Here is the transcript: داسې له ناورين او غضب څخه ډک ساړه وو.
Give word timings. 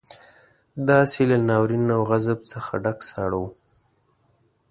داسې 0.89 1.21
له 1.29 1.37
ناورين 1.47 1.85
او 1.95 2.01
غضب 2.09 2.39
څخه 2.53 2.71
ډک 2.83 2.99
ساړه 3.09 3.37
وو. 3.41 3.47